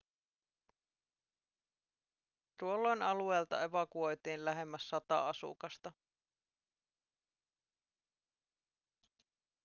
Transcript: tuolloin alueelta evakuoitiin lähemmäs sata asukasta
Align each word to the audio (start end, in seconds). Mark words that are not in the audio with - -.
tuolloin 2.57 3.01
alueelta 3.01 3.63
evakuoitiin 3.63 4.45
lähemmäs 4.45 4.89
sata 4.89 5.29
asukasta 5.29 5.93